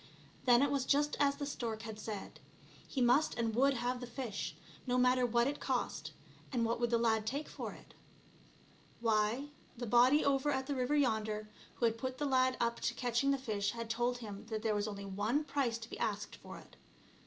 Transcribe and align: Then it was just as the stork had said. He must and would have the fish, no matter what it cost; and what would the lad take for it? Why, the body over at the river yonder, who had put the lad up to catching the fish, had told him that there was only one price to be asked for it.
Then 0.45 0.63
it 0.63 0.71
was 0.71 0.83
just 0.85 1.15
as 1.19 1.35
the 1.35 1.45
stork 1.45 1.83
had 1.83 1.99
said. 1.99 2.39
He 2.87 3.01
must 3.01 3.35
and 3.37 3.53
would 3.53 3.75
have 3.75 3.99
the 3.99 4.07
fish, 4.07 4.55
no 4.87 4.97
matter 4.97 5.27
what 5.27 5.45
it 5.45 5.59
cost; 5.59 6.11
and 6.51 6.65
what 6.65 6.79
would 6.79 6.89
the 6.89 6.97
lad 6.97 7.27
take 7.27 7.47
for 7.47 7.73
it? 7.73 7.93
Why, 8.99 9.49
the 9.77 9.85
body 9.85 10.25
over 10.25 10.49
at 10.49 10.65
the 10.65 10.73
river 10.73 10.95
yonder, 10.95 11.49
who 11.75 11.85
had 11.85 11.99
put 11.99 12.17
the 12.17 12.25
lad 12.25 12.57
up 12.59 12.79
to 12.79 12.95
catching 12.95 13.29
the 13.29 13.37
fish, 13.37 13.73
had 13.73 13.91
told 13.91 14.17
him 14.17 14.47
that 14.47 14.63
there 14.63 14.73
was 14.73 14.87
only 14.87 15.05
one 15.05 15.43
price 15.43 15.77
to 15.77 15.87
be 15.91 15.99
asked 15.99 16.35
for 16.37 16.57
it. 16.57 16.77